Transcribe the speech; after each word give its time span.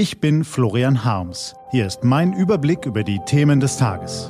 Ich 0.00 0.18
bin 0.18 0.44
Florian 0.44 1.04
Harms. 1.04 1.54
Hier 1.72 1.86
ist 1.86 2.04
mein 2.04 2.32
Überblick 2.32 2.86
über 2.86 3.04
die 3.04 3.20
Themen 3.26 3.60
des 3.60 3.76
Tages. 3.76 4.28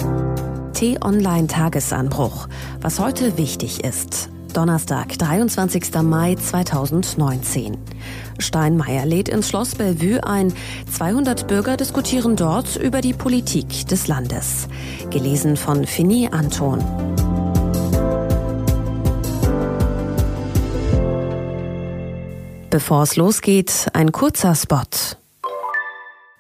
T-Online 0.72 1.46
Tagesanbruch. 1.46 2.48
Was 2.80 2.98
heute 2.98 3.38
wichtig 3.38 3.84
ist. 3.84 4.30
Donnerstag, 4.52 5.16
23. 5.16 5.94
Mai 6.02 6.34
2019. 6.34 7.78
Steinmeier 8.40 9.06
lädt 9.06 9.28
ins 9.28 9.48
Schloss 9.48 9.76
Bellevue 9.76 10.24
ein. 10.24 10.52
200 10.90 11.46
Bürger 11.46 11.76
diskutieren 11.76 12.34
dort 12.34 12.74
über 12.74 13.00
die 13.00 13.12
Politik 13.12 13.86
des 13.86 14.08
Landes. 14.08 14.66
Gelesen 15.10 15.56
von 15.56 15.86
Fini 15.86 16.28
Anton. 16.32 16.80
Bevor 22.70 23.04
es 23.04 23.14
losgeht, 23.14 23.86
ein 23.92 24.10
kurzer 24.10 24.56
Spot. 24.56 25.19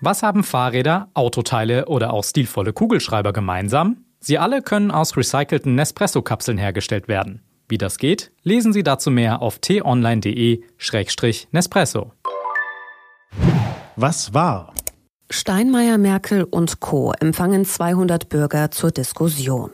Was 0.02 0.22
haben 0.22 0.44
Fahrräder, 0.44 1.10
Autoteile 1.12 1.84
oder 1.84 2.14
auch 2.14 2.24
stilvolle 2.24 2.72
Kugelschreiber 2.72 3.34
gemeinsam? 3.34 4.06
Sie 4.18 4.38
alle 4.38 4.62
können 4.62 4.90
aus 4.90 5.14
recycelten 5.14 5.74
Nespresso-Kapseln 5.74 6.56
hergestellt 6.56 7.06
werden. 7.06 7.42
Wie 7.68 7.76
das 7.76 7.98
geht, 7.98 8.32
lesen 8.42 8.72
Sie 8.72 8.82
dazu 8.82 9.10
mehr 9.10 9.42
auf 9.42 9.58
t-online.de-nespresso. 9.58 12.12
Was 13.96 14.32
war? 14.32 14.72
Steinmeier, 15.28 15.98
Merkel 15.98 16.44
und 16.44 16.80
Co. 16.80 17.12
empfangen 17.12 17.66
200 17.66 18.30
Bürger 18.30 18.70
zur 18.70 18.92
Diskussion. 18.92 19.70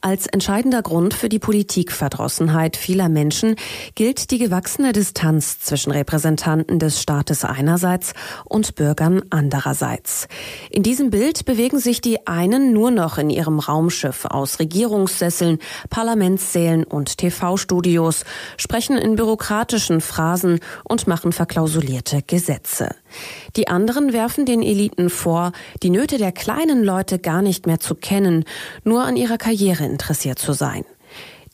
Als 0.00 0.26
entscheidender 0.26 0.82
Grund 0.82 1.12
für 1.12 1.28
die 1.28 1.40
Politikverdrossenheit 1.40 2.76
vieler 2.76 3.08
Menschen 3.08 3.56
gilt 3.96 4.30
die 4.30 4.38
gewachsene 4.38 4.92
Distanz 4.92 5.60
zwischen 5.60 5.90
Repräsentanten 5.90 6.78
des 6.78 7.02
Staates 7.02 7.44
einerseits 7.44 8.12
und 8.44 8.76
Bürgern 8.76 9.22
andererseits. 9.30 10.28
In 10.70 10.84
diesem 10.84 11.10
Bild 11.10 11.44
bewegen 11.46 11.80
sich 11.80 12.00
die 12.00 12.26
einen 12.26 12.72
nur 12.72 12.90
noch 12.92 13.18
in 13.18 13.28
ihrem 13.28 13.58
Raumschiff 13.58 14.24
aus 14.24 14.60
Regierungssesseln, 14.60 15.58
Parlamentssälen 15.90 16.84
und 16.84 17.18
TV-Studios, 17.18 18.24
sprechen 18.56 18.96
in 18.96 19.16
bürokratischen 19.16 20.00
Phrasen 20.00 20.60
und 20.84 21.08
machen 21.08 21.32
verklausulierte 21.32 22.22
Gesetze. 22.24 22.90
Die 23.56 23.68
anderen 23.68 24.12
werfen 24.12 24.46
den 24.46 24.62
Eliten 24.62 25.10
vor, 25.10 25.52
die 25.82 25.90
Nöte 25.90 26.18
der 26.18 26.32
kleinen 26.32 26.84
Leute 26.84 27.18
gar 27.18 27.42
nicht 27.42 27.66
mehr 27.66 27.80
zu 27.80 27.94
kennen, 27.94 28.44
nur 28.84 29.02
an 29.02 29.16
ihrer 29.16 29.38
Karriere 29.38 29.84
interessiert 29.84 30.38
zu 30.38 30.52
sein. 30.52 30.84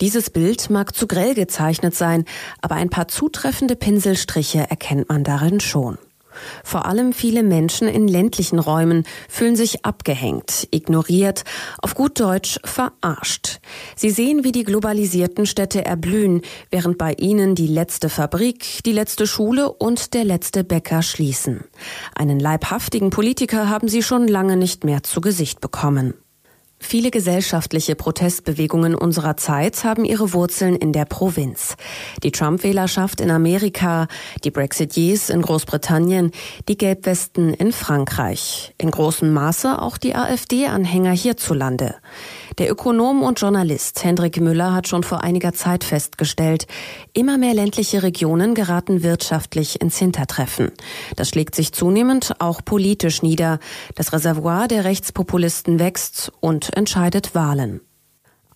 Dieses 0.01 0.31
Bild 0.31 0.71
mag 0.71 0.95
zu 0.95 1.07
grell 1.07 1.35
gezeichnet 1.35 1.95
sein, 1.95 2.25
aber 2.61 2.75
ein 2.75 2.91
paar 2.91 3.09
zutreffende 3.09 3.77
Pinselstriche 3.77 4.69
erkennt 4.69 5.09
man 5.09 5.23
darin 5.23 5.61
schon. 5.61 5.99
Vor 6.63 6.87
allem 6.87 7.13
viele 7.13 7.43
Menschen 7.43 7.89
in 7.89 8.09
ländlichen 8.09 8.59
Räumen 8.59 9.05
fühlen 9.29 9.57
sich 9.57 9.85
abgehängt, 9.85 10.69
ignoriert, 10.71 11.45
auf 11.81 11.95
gut 11.95 12.19
Deutsch 12.21 12.59
verarscht. 12.65 13.61
Sie 13.97 14.11
sehen, 14.11 14.45
wie 14.45 14.53
die 14.53 14.65
globalisierten 14.65 15.47
Städte 15.47 15.85
erblühen, 15.85 16.43
während 16.71 16.99
bei 16.99 17.13
ihnen 17.15 17.55
die 17.55 17.67
letzte 17.67 18.09
Fabrik, 18.09 18.83
die 18.85 18.93
letzte 18.93 19.27
Schule 19.27 19.71
und 19.73 20.15
der 20.15 20.25
letzte 20.25 20.65
Bäcker 20.65 21.03
schließen. 21.03 21.65
Einen 22.15 22.41
leibhaftigen 22.41 23.11
Politiker 23.11 23.69
haben 23.69 23.89
sie 23.89 24.03
schon 24.03 24.29
lange 24.29 24.57
nicht 24.57 24.85
mehr 24.85 25.03
zu 25.03 25.21
Gesicht 25.21 25.61
bekommen. 25.61 26.15
Viele 26.87 27.11
gesellschaftliche 27.11 27.97
Protestbewegungen 27.97 28.95
unserer 28.95 29.39
Zeit 29.39 29.85
haben 29.85 30.05
ihre 30.05 30.35
Wurzeln 30.35 30.77
in 30.77 30.93
der 30.93 31.07
Provinz. 31.07 31.77
Die 32.23 32.31
Trump-Wählerschaft 32.31 33.23
in 33.23 33.31
Amerika, 33.31 34.07
die 34.45 34.51
Brexiteers 34.51 35.31
in 35.31 35.41
Großbritannien, 35.41 36.31
die 36.69 36.77
Gelbwesten 36.77 37.55
in 37.55 37.73
Frankreich, 37.73 38.75
in 38.77 38.91
großem 38.91 39.33
Maße 39.33 39.81
auch 39.81 39.97
die 39.97 40.15
AfD-Anhänger 40.15 41.13
hierzulande. 41.13 41.97
Der 42.59 42.71
Ökonom 42.71 43.23
und 43.23 43.41
Journalist 43.41 44.05
Hendrik 44.05 44.41
Müller 44.41 44.73
hat 44.73 44.87
schon 44.87 45.03
vor 45.03 45.25
einiger 45.25 45.53
Zeit 45.53 45.83
festgestellt, 45.83 46.67
immer 47.13 47.37
mehr 47.37 47.53
ländliche 47.53 48.05
Regionen 48.05 48.55
geraten 48.55 49.03
wirtschaftlich 49.03 49.81
ins 49.81 49.99
Hintertreffen. 49.99 50.71
Das 51.17 51.29
schlägt 51.29 51.57
sich 51.57 51.73
zunehmend 51.73 52.37
auch 52.39 52.61
politisch 52.65 53.23
nieder. 53.23 53.59
Das 53.97 54.13
Reservoir 54.13 54.69
der 54.69 54.85
Rechtspopulisten 54.85 55.81
wächst 55.81 56.31
und 56.41 56.77
entscheidet 56.77 57.35
Wahlen. 57.35 57.81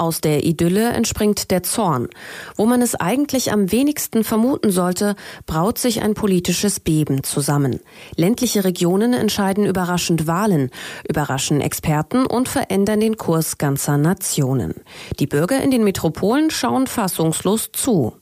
Aus 0.00 0.20
der 0.20 0.44
Idylle 0.44 0.90
entspringt 0.90 1.50
der 1.50 1.64
Zorn. 1.64 2.08
Wo 2.54 2.66
man 2.66 2.82
es 2.82 2.94
eigentlich 2.94 3.50
am 3.50 3.72
wenigsten 3.72 4.22
vermuten 4.22 4.70
sollte, 4.70 5.16
braut 5.44 5.76
sich 5.76 6.02
ein 6.02 6.14
politisches 6.14 6.78
Beben 6.78 7.24
zusammen. 7.24 7.80
Ländliche 8.14 8.62
Regionen 8.62 9.12
entscheiden 9.12 9.66
überraschend 9.66 10.28
Wahlen, 10.28 10.70
überraschen 11.08 11.60
Experten 11.60 12.26
und 12.26 12.48
verändern 12.48 13.00
den 13.00 13.16
Kurs 13.16 13.58
ganzer 13.58 13.98
Nationen. 13.98 14.74
Die 15.18 15.26
Bürger 15.26 15.60
in 15.60 15.72
den 15.72 15.82
Metropolen 15.82 16.50
schauen 16.50 16.86
fassungslos 16.86 17.70
zu. 17.72 18.14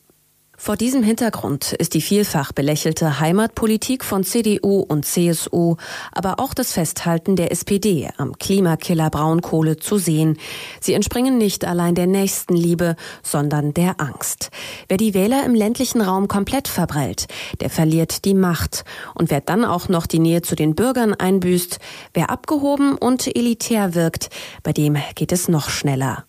Vor 0.59 0.77
diesem 0.77 1.03
Hintergrund 1.03 1.73
ist 1.73 1.95
die 1.95 2.01
vielfach 2.01 2.53
belächelte 2.53 3.21
Heimatpolitik 3.21 4.05
von 4.05 4.25
CDU 4.25 4.81
und 4.81 5.05
CSU, 5.05 5.77
aber 6.13 6.41
auch 6.41 6.55
das 6.55 6.73
Festhalten 6.73 7.37
der 7.37 7.53
SPD 7.53 8.09
am 8.17 8.39
Klimakiller 8.39 9.11
Braunkohle 9.11 9.77
zu 9.77 9.99
sehen. 9.99 10.39
Sie 10.81 10.95
entspringen 10.95 11.39
nicht 11.39 11.65
allein 11.65 11.95
der 11.95 12.07
Nächstenliebe, 12.07 12.97
sondern 13.23 13.75
der 13.75 14.01
Angst. 14.01 14.51
Wer 14.89 14.97
die 14.97 15.15
Wähler 15.15 15.45
im 15.45 15.55
ländlichen 15.55 16.01
Raum 16.01 16.27
komplett 16.27 16.69
verbrellt, 16.69 17.27
der 17.61 17.71
verliert 17.71 18.25
die 18.25 18.35
Macht. 18.35 18.85
Und 19.15 19.31
wer 19.31 19.41
dann 19.41 19.65
auch 19.65 19.89
noch 19.89 20.07
die 20.07 20.19
Nähe 20.19 20.43
zu 20.43 20.57
den 20.57 20.75
Bürgern 20.75 21.15
einbüßt, 21.15 21.79
wer 22.15 22.31
abgehoben 22.31 22.97
und 22.97 23.27
elitär 23.27 23.95
wirkt, 23.95 24.31
bei 24.63 24.73
dem 24.73 24.97
geht 25.15 25.33
es 25.33 25.49
noch 25.49 25.71
schneller. 25.71 26.26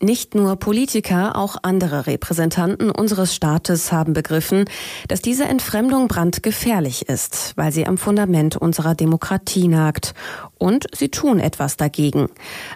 Nicht 0.00 0.34
nur 0.34 0.56
Politiker, 0.56 1.36
auch 1.36 1.56
andere 1.62 2.06
Repräsentanten 2.06 2.90
unseres 2.90 3.32
Staates 3.34 3.92
haben 3.92 4.12
begriffen, 4.12 4.64
dass 5.06 5.22
diese 5.22 5.44
Entfremdung 5.44 6.08
brandgefährlich 6.08 7.08
ist, 7.08 7.52
weil 7.56 7.70
sie 7.70 7.86
am 7.86 7.96
Fundament 7.96 8.56
unserer 8.56 8.96
Demokratie 8.96 9.68
nagt. 9.68 10.14
Und 10.58 10.86
sie 10.94 11.10
tun 11.10 11.38
etwas 11.38 11.76
dagegen. 11.76 12.28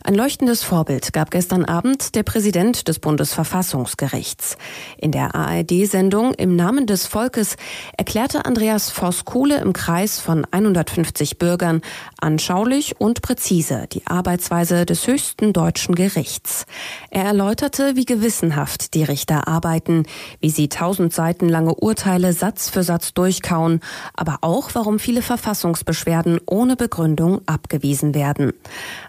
Ein 0.05 0.15
leuchtendes 0.15 0.63
Vorbild 0.63 1.13
gab 1.13 1.31
gestern 1.31 1.65
Abend 1.65 2.15
der 2.15 2.23
Präsident 2.23 2.87
des 2.87 2.99
Bundesverfassungsgerichts. 2.99 4.57
In 4.97 5.11
der 5.11 5.35
ARD-Sendung 5.35 6.35
Im 6.35 6.55
Namen 6.55 6.87
des 6.87 7.07
Volkes 7.07 7.57
erklärte 7.97 8.45
Andreas 8.45 8.91
Voss-Kuhle 8.91 9.59
im 9.61 9.73
Kreis 9.73 10.21
von 10.21 10.47
150 10.51 11.39
Bürgern 11.39 11.83
anschaulich 12.21 13.01
und 13.01 13.23
präzise 13.23 13.87
die 13.91 14.07
Arbeitsweise 14.07 14.87
des 14.87 15.07
höchsten 15.07 15.53
deutschen 15.53 15.95
Gerichts. 15.95 16.67
Er 17.11 17.25
erläuterte, 17.25 17.97
wie 17.97 18.05
gewissenhaft 18.05 18.95
die 18.95 19.03
Richter 19.03 19.49
arbeiten, 19.49 20.05
wie 20.41 20.51
sie 20.51 20.69
tausend 20.69 21.13
Seiten 21.13 21.49
lange 21.49 21.75
Urteile 21.75 22.33
Satz 22.33 22.69
für 22.69 22.83
Satz 22.83 23.15
durchkauen, 23.15 23.81
aber 24.15 24.39
auch, 24.43 24.71
warum 24.75 24.99
viele 24.99 25.23
Verfassungsbeschwerden 25.23 26.41
ohne 26.47 26.77
Begründung 26.77 27.41
abgewiesen 27.47 28.15
werden. 28.15 28.53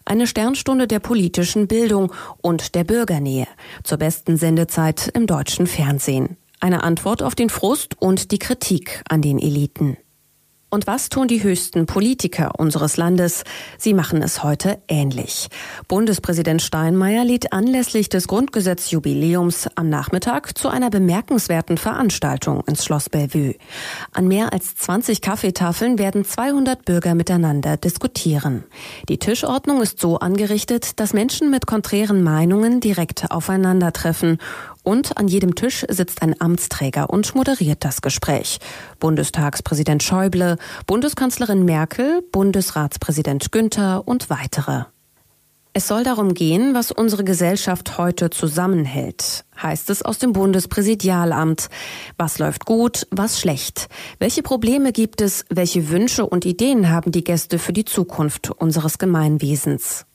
Eine 0.06 0.28
Sternstunde 0.28 0.88
der 0.88 1.00
politischen 1.00 1.68
Bildung 1.68 2.14
und 2.42 2.74
der 2.76 2.86
Bürgernähe 2.86 3.48
zur 3.84 3.98
besten 3.98 4.38
Sendezeit 4.38 5.12
im 5.14 5.28
deutschen 5.28 5.68
Fernsehen. 5.68 6.38
Eine 6.62 6.84
Antwort 6.84 7.22
auf 7.22 7.36
den 7.36 7.50
Frust 7.50 8.02
und 8.02 8.32
die 8.32 8.40
Kritik 8.40 9.02
an 9.10 9.22
den 9.22 9.40
Eliten. 9.40 9.98
Und 10.72 10.86
was 10.86 11.10
tun 11.10 11.28
die 11.28 11.42
höchsten 11.42 11.88
Politiker 11.88 12.52
unseres 12.60 12.96
Landes? 12.96 13.44
Sie 13.80 13.96
machen 13.96 14.22
es 14.22 14.44
heute 14.44 14.78
ähnlich. 14.88 15.50
Bundespräsident 15.88 16.62
Steinmeier 16.62 17.26
lädt 17.26 17.54
anlässlich 17.54 18.08
des 18.10 18.28
Grundgesetzjubiläums 18.28 19.68
am 19.74 19.90
Nachmittag 19.90 20.56
zu 20.56 20.70
einer 20.70 20.92
bemerkenswerten 20.92 21.78
Veranstaltung 21.78 22.64
ins 22.68 22.86
Schloss 22.86 23.10
Bellevue. 23.10 23.56
An 24.12 24.28
mehr 24.28 24.54
als 24.54 24.76
20 24.76 25.22
Kaffeetafeln 25.22 25.98
werden 25.98 26.24
200 26.24 26.86
Bürger 26.86 27.16
miteinander 27.16 27.76
diskutieren. 27.76 28.64
Die 29.08 29.18
Tischordnung 29.18 29.82
ist 29.82 30.00
so 30.00 30.20
angerichtet, 30.20 31.00
dass 31.00 31.14
Menschen 31.14 31.50
mit 31.50 31.66
konträren 31.66 32.22
Meinungen 32.22 32.80
direkt 32.80 33.32
aufeinandertreffen 33.32 34.38
und 34.84 35.18
an 35.18 35.28
jedem 35.28 35.56
Tisch 35.56 35.86
sitzt 35.90 36.22
ein 36.22 36.40
Amtsträger 36.40 37.10
und 37.10 37.36
moderiert 37.36 37.84
das 37.86 38.02
Gespräch. 38.02 38.60
Bundestagspräsident 39.00 40.04
Schäuble, 40.04 40.58
Bundeskanzlerin 40.88 41.66
Merkel, 41.66 42.22
Bundesratspräsident 42.32 43.52
Günther 43.52 44.08
und 44.08 44.30
weitere. 44.30 44.86
Es 45.72 45.88
soll 45.88 46.04
darum 46.04 46.34
gehen, 46.34 46.74
was 46.74 46.92
unsere 46.92 47.24
Gesellschaft 47.24 48.00
heute 48.00 48.32
zusammenhält, 48.32 49.46
heißt 49.62 49.92
es 49.92 50.02
aus 50.02 50.18
dem 50.18 50.34
Bundespräsidialamt. 50.34 51.70
Was 52.18 52.40
läuft 52.40 52.66
gut, 52.66 53.06
was 53.12 53.40
schlecht? 53.40 53.88
Welche 54.18 54.42
Probleme 54.42 54.92
gibt 54.92 55.22
es? 55.22 55.46
Welche 55.50 55.90
Wünsche 55.90 56.26
und 56.26 56.46
Ideen 56.46 56.90
haben 56.90 57.12
die 57.12 57.24
Gäste 57.24 57.60
für 57.60 57.72
die 57.72 57.86
Zukunft 57.86 58.50
unseres 58.50 58.98
Gemeinwesens? 58.98 60.08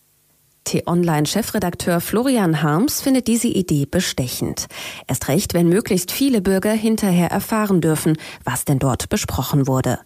T-Online-Chefredakteur 0.64 2.00
Florian 2.00 2.62
Harms 2.62 3.00
findet 3.00 3.28
diese 3.28 3.48
Idee 3.48 3.86
bestechend. 3.86 4.66
Erst 5.06 5.28
recht, 5.28 5.54
wenn 5.54 5.68
möglichst 5.68 6.10
viele 6.10 6.40
Bürger 6.40 6.72
hinterher 6.72 7.30
erfahren 7.30 7.80
dürfen, 7.80 8.16
was 8.44 8.64
denn 8.64 8.78
dort 8.78 9.08
besprochen 9.08 9.66
wurde. 9.66 9.98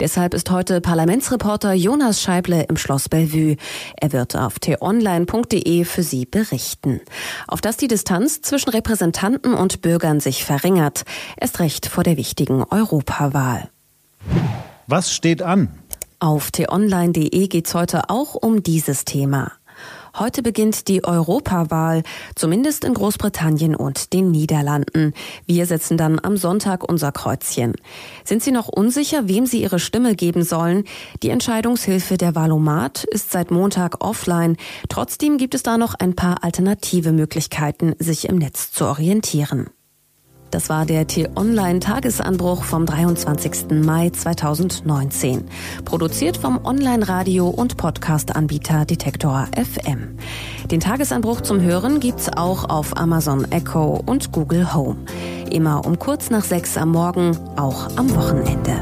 Deshalb 0.00 0.34
ist 0.34 0.50
heute 0.50 0.80
Parlamentsreporter 0.80 1.72
Jonas 1.74 2.22
Scheible 2.22 2.64
im 2.68 2.76
Schloss 2.76 3.08
Bellevue. 3.08 3.56
Er 4.00 4.12
wird 4.12 4.36
auf 4.36 4.58
t-online.de 4.58 5.84
für 5.84 6.02
Sie 6.02 6.24
berichten. 6.24 7.00
Auf 7.46 7.60
dass 7.60 7.76
die 7.76 7.88
Distanz 7.88 8.40
zwischen 8.40 8.70
Repräsentanten 8.70 9.54
und 9.54 9.82
Bürgern 9.82 10.20
sich 10.20 10.44
verringert. 10.44 11.04
Erst 11.36 11.60
recht 11.60 11.86
vor 11.86 12.04
der 12.04 12.16
wichtigen 12.16 12.64
Europawahl. 12.64 13.68
Was 14.86 15.12
steht 15.12 15.42
an? 15.42 15.68
Auf 16.18 16.50
t-online.de 16.50 17.48
geht's 17.48 17.74
heute 17.74 18.08
auch 18.08 18.34
um 18.34 18.62
dieses 18.62 19.04
Thema. 19.04 19.52
Heute 20.18 20.42
beginnt 20.42 20.88
die 20.88 21.04
Europawahl, 21.04 22.02
zumindest 22.34 22.84
in 22.84 22.94
Großbritannien 22.94 23.74
und 23.74 24.14
den 24.14 24.30
Niederlanden. 24.30 25.12
Wir 25.44 25.66
setzen 25.66 25.98
dann 25.98 26.18
am 26.22 26.38
Sonntag 26.38 26.88
unser 26.88 27.12
Kreuzchen. 27.12 27.74
Sind 28.24 28.42
Sie 28.42 28.50
noch 28.50 28.68
unsicher, 28.68 29.28
wem 29.28 29.44
Sie 29.44 29.60
Ihre 29.60 29.78
Stimme 29.78 30.14
geben 30.14 30.42
sollen? 30.42 30.84
Die 31.22 31.28
Entscheidungshilfe 31.28 32.16
der 32.16 32.34
Valomat 32.34 33.04
ist 33.04 33.30
seit 33.30 33.50
Montag 33.50 34.02
offline. 34.02 34.56
Trotzdem 34.88 35.36
gibt 35.36 35.54
es 35.54 35.62
da 35.62 35.76
noch 35.76 35.94
ein 35.94 36.16
paar 36.16 36.42
alternative 36.42 37.12
Möglichkeiten, 37.12 37.94
sich 37.98 38.26
im 38.26 38.36
Netz 38.36 38.72
zu 38.72 38.86
orientieren. 38.86 39.68
Das 40.50 40.68
war 40.68 40.86
der 40.86 41.06
T-Online-Tagesanbruch 41.06 42.62
vom 42.62 42.86
23. 42.86 43.70
Mai 43.84 44.10
2019. 44.10 45.44
Produziert 45.84 46.36
vom 46.36 46.64
Online-Radio- 46.64 47.48
und 47.48 47.76
Podcast-Anbieter 47.76 48.84
Detektor 48.84 49.48
FM. 49.56 50.16
Den 50.70 50.80
Tagesanbruch 50.80 51.40
zum 51.40 51.60
Hören 51.60 51.98
gibt's 51.98 52.28
auch 52.32 52.68
auf 52.68 52.96
Amazon 52.96 53.50
Echo 53.50 54.00
und 54.06 54.30
Google 54.32 54.72
Home. 54.72 54.98
Immer 55.50 55.84
um 55.84 55.98
kurz 55.98 56.30
nach 56.30 56.44
sechs 56.44 56.76
am 56.76 56.90
Morgen, 56.90 57.36
auch 57.56 57.96
am 57.96 58.14
Wochenende. 58.14 58.80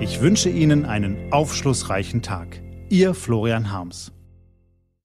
Ich 0.00 0.20
wünsche 0.20 0.50
Ihnen 0.50 0.84
einen 0.84 1.32
aufschlussreichen 1.32 2.20
Tag. 2.20 2.60
Ihr 2.90 3.14
Florian 3.14 3.72
Harms. 3.72 4.12